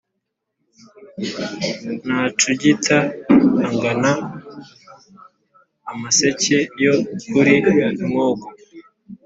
ntacugita 2.05 2.97
angana 3.67 4.11
amaseke 5.91 6.57
yo 6.83 6.93
ku 7.27 7.37
ri 7.45 7.57
mwogo 8.09 8.47